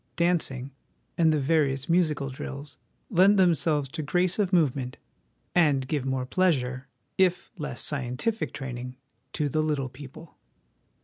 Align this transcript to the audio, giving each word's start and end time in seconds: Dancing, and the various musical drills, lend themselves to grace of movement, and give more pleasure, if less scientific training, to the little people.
Dancing, 0.15 0.71
and 1.15 1.31
the 1.31 1.39
various 1.39 1.87
musical 1.87 2.31
drills, 2.31 2.77
lend 3.11 3.37
themselves 3.37 3.87
to 3.89 4.01
grace 4.01 4.39
of 4.39 4.51
movement, 4.51 4.97
and 5.53 5.87
give 5.87 6.07
more 6.07 6.25
pleasure, 6.25 6.87
if 7.19 7.51
less 7.59 7.81
scientific 7.83 8.51
training, 8.51 8.95
to 9.33 9.47
the 9.47 9.61
little 9.61 9.89
people. 9.89 10.39